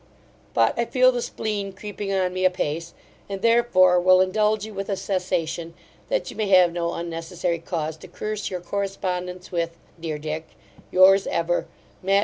But 0.55 0.73
I 0.79 0.85
feel 0.85 1.11
the 1.11 1.21
spleen 1.21 1.73
creeping 1.73 2.11
on 2.11 2.33
me 2.33 2.43
apace; 2.43 2.95
and 3.29 3.43
therefore 3.43 3.99
will 4.01 4.19
indulge 4.19 4.65
you 4.65 4.73
with 4.73 4.89
a 4.89 4.95
cessation, 4.95 5.75
that 6.09 6.31
you 6.31 6.35
may 6.35 6.47
have 6.47 6.73
no 6.73 6.93
unnecessary 6.95 7.59
cause 7.59 7.97
to 7.97 8.07
curse 8.07 8.49
your 8.49 8.61
correspondence 8.61 9.51
with, 9.51 9.77
Dear 9.99 10.17
Dick, 10.17 10.47
Yours 10.91 11.27
ever, 11.27 11.67
MAT. 12.01 12.19